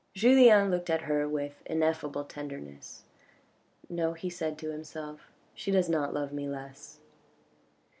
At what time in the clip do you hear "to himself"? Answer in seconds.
4.57-5.29